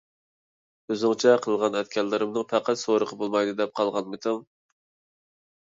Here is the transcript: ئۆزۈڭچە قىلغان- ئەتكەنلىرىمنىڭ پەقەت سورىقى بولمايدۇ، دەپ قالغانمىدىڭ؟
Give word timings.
ئۆزۈڭچە 0.93 1.33
قىلغان- 1.43 1.77
ئەتكەنلىرىمنىڭ 1.81 2.49
پەقەت 2.55 2.83
سورىقى 2.85 3.21
بولمايدۇ، 3.21 3.55
دەپ 3.63 3.79
قالغانمىدىڭ؟ 3.81 4.43